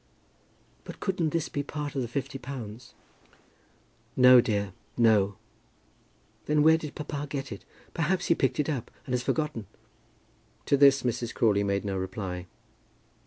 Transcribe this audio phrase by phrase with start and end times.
[0.83, 2.95] "But couldn't this be part of the fifty pounds?"
[4.15, 5.35] "No, dear, no."
[6.47, 7.65] "Then where did papa get it?
[7.93, 9.67] Perhaps he picked it up, and has forgotten?"
[10.65, 11.35] To this Mrs.
[11.35, 12.47] Crawley made no reply.